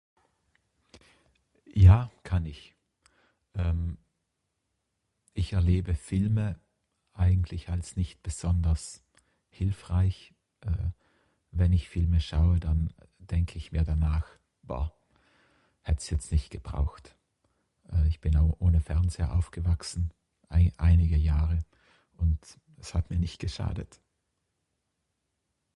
[1.65, 2.75] Ja kann ich
[3.53, 3.97] ehm,
[5.33, 6.59] ich erlebe Filme
[7.13, 9.03] eigentlich als nicht besonders
[9.49, 10.33] hilfreich
[10.65, 10.71] eh,
[11.51, 14.25] wenn ich Filme schaue dann denke ich mir danach
[14.63, 14.93] boar
[15.81, 17.15] hättst jetzt nicht gebraucht.
[17.89, 20.11] Eh ich bin auch ohne Fernseher aufgewachsen
[20.49, 21.63] ei einige Jahre
[22.17, 22.39] und
[22.79, 24.01] es hat mir nicht geschadet.